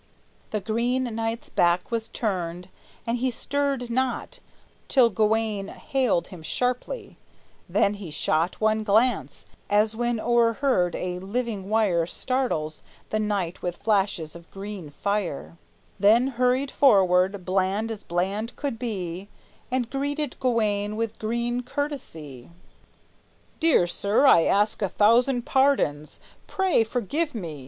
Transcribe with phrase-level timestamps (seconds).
[0.49, 2.69] The Green Knight's back was turned,
[3.05, 4.39] and he stirred not
[4.87, 7.17] Till Gawayne hailed him sharply;
[7.69, 13.77] then he shot One glance as when, o'erhead, a living wire Startles the night with
[13.77, 15.57] flashes of green fire;
[15.99, 19.29] Then hurried forward, bland as bland could be,
[19.69, 22.49] And greeted Gawayne with green courtesy.
[23.59, 27.59] "Dear sir, I ask a thousand pardons; pray Forgive me.